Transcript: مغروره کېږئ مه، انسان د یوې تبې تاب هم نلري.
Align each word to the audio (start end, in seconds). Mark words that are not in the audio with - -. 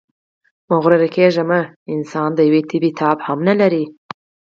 مغروره 0.69 1.07
کېږئ 1.15 1.43
مه، 1.49 1.61
انسان 1.93 2.29
د 2.33 2.39
یوې 2.47 2.61
تبې 2.69 2.91
تاب 2.99 3.17
هم 3.27 3.39
نلري. 3.47 3.83